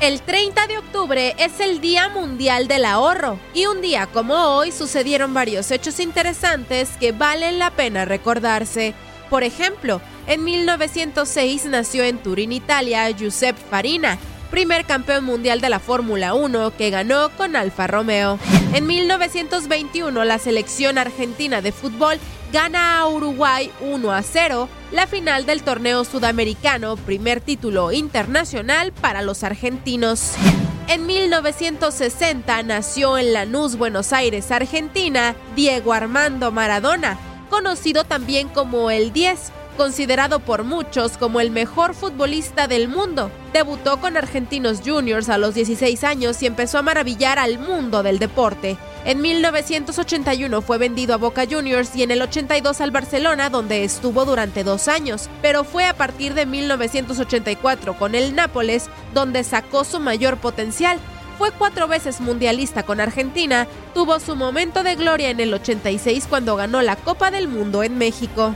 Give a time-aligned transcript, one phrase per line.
[0.00, 4.72] El 30 de octubre es el Día Mundial del Ahorro y un día como hoy
[4.72, 8.94] sucedieron varios hechos interesantes que valen la pena recordarse.
[9.28, 14.18] Por ejemplo, en 1906 nació en Turín, Italia, Giuseppe Farina,
[14.50, 18.38] primer campeón mundial de la Fórmula 1 que ganó con Alfa Romeo.
[18.74, 22.18] En 1921 la selección argentina de fútbol
[22.52, 29.22] gana a Uruguay 1 a 0 la final del torneo sudamericano, primer título internacional para
[29.22, 30.32] los argentinos.
[30.88, 37.16] En 1960 nació en Lanús, Buenos Aires, Argentina, Diego Armando Maradona,
[37.48, 43.30] conocido también como el 10, considerado por muchos como el mejor futbolista del mundo.
[43.54, 48.18] Debutó con Argentinos Juniors a los 16 años y empezó a maravillar al mundo del
[48.18, 48.76] deporte.
[49.06, 54.26] En 1981 fue vendido a Boca Juniors y en el 82 al Barcelona, donde estuvo
[54.26, 59.98] durante dos años, pero fue a partir de 1984 con el Nápoles donde sacó su
[59.98, 60.98] mayor potencial.
[61.38, 66.54] Fue cuatro veces mundialista con Argentina, tuvo su momento de gloria en el 86 cuando
[66.56, 68.54] ganó la Copa del Mundo en México.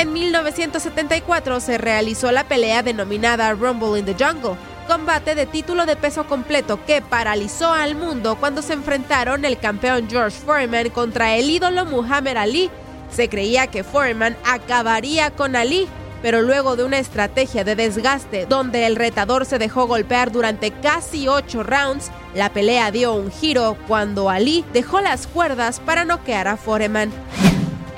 [0.00, 4.56] En 1974 se realizó la pelea denominada Rumble in the Jungle,
[4.88, 10.08] combate de título de peso completo que paralizó al mundo cuando se enfrentaron el campeón
[10.08, 12.70] George Foreman contra el ídolo Muhammad Ali.
[13.10, 15.86] Se creía que Foreman acabaría con Ali,
[16.22, 21.28] pero luego de una estrategia de desgaste donde el retador se dejó golpear durante casi
[21.28, 26.56] 8 rounds, la pelea dio un giro cuando Ali dejó las cuerdas para noquear a
[26.56, 27.12] Foreman.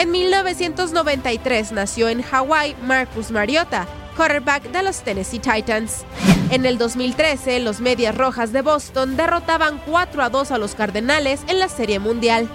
[0.00, 6.06] En 1993 nació en Hawái Marcus Mariota, quarterback de los Tennessee Titans.
[6.50, 11.42] En el 2013, los Medias Rojas de Boston derrotaban 4 a 2 a los Cardenales
[11.48, 12.48] en la Serie Mundial.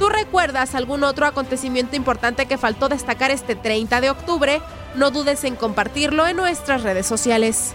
[0.00, 4.60] ¿Tú recuerdas algún otro acontecimiento importante que faltó destacar este 30 de octubre?
[4.96, 7.74] No dudes en compartirlo en nuestras redes sociales.